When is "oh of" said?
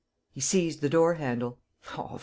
1.95-2.09